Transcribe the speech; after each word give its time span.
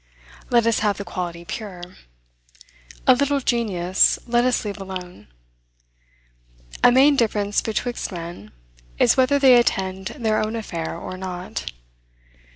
Let 0.49 0.65
us 0.65 0.79
have 0.79 0.97
the 0.97 1.05
quality 1.05 1.45
pure. 1.45 1.83
A 3.05 3.13
little 3.13 3.39
genius 3.39 4.17
let 4.25 4.45
us 4.45 4.65
leave 4.65 4.79
alone. 4.81 5.27
A 6.83 6.91
main 6.91 7.15
difference 7.15 7.61
betwixt 7.61 8.11
men 8.11 8.51
is, 8.97 9.15
whether 9.15 9.37
they 9.37 9.57
attend 9.57 10.07
their 10.17 10.41
own 10.41 10.55
affair 10.55 10.97
or 10.97 11.17
not. 11.17 11.71